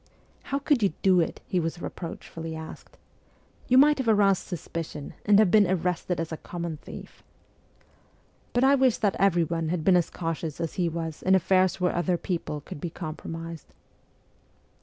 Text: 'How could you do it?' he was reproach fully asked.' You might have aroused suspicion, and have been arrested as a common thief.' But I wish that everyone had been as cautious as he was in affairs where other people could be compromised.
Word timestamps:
'How 0.49 0.57
could 0.57 0.81
you 0.81 0.93
do 1.03 1.19
it?' 1.19 1.41
he 1.47 1.59
was 1.59 1.79
reproach 1.79 2.27
fully 2.27 2.55
asked.' 2.55 2.97
You 3.69 3.77
might 3.77 3.99
have 3.99 4.07
aroused 4.07 4.47
suspicion, 4.47 5.13
and 5.27 5.37
have 5.37 5.51
been 5.51 5.69
arrested 5.69 6.19
as 6.19 6.31
a 6.31 6.37
common 6.37 6.77
thief.' 6.77 7.21
But 8.51 8.63
I 8.63 8.73
wish 8.73 8.97
that 8.97 9.15
everyone 9.19 9.69
had 9.69 9.83
been 9.83 9.95
as 9.95 10.09
cautious 10.09 10.59
as 10.59 10.73
he 10.73 10.89
was 10.89 11.21
in 11.21 11.35
affairs 11.35 11.79
where 11.79 11.93
other 11.95 12.17
people 12.17 12.61
could 12.61 12.81
be 12.81 12.89
compromised. 12.89 13.75